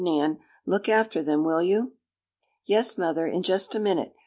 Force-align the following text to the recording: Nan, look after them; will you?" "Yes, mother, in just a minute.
Nan, 0.03 0.39
look 0.65 0.89
after 0.89 1.21
them; 1.21 1.43
will 1.43 1.61
you?" 1.61 1.93
"Yes, 2.65 2.97
mother, 2.97 3.27
in 3.27 3.43
just 3.43 3.75
a 3.75 3.79
minute. 3.79 4.15